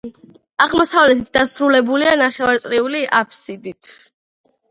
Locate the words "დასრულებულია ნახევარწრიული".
1.37-3.03